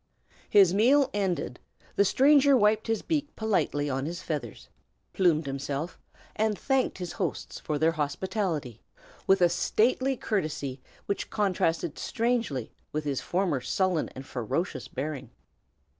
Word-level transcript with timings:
His 0.49 0.73
meal 0.73 1.11
ended, 1.13 1.59
the 1.95 2.03
stranger 2.03 2.57
wiped 2.57 2.87
his 2.87 3.03
beak 3.03 3.35
politely 3.35 3.87
on 3.87 4.07
his 4.07 4.19
feathers, 4.19 4.67
plumed 5.13 5.45
himself, 5.45 5.99
and 6.35 6.57
thanked 6.57 6.97
his 6.97 7.11
hosts 7.11 7.59
for 7.59 7.77
their 7.77 7.91
hospitality, 7.91 8.81
with 9.27 9.41
a 9.43 9.47
stately 9.49 10.17
courtesy 10.17 10.81
which 11.05 11.29
contrasted 11.29 11.99
strangely 11.99 12.71
with 12.91 13.03
his 13.03 13.21
former 13.21 13.61
sullen 13.61 14.09
and 14.15 14.25
ferocious 14.25 14.87
bearing. 14.87 15.29